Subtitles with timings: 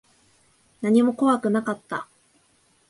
[0.81, 2.07] 何も怖くなかった。